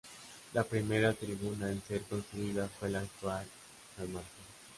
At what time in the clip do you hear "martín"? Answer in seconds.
4.11-4.45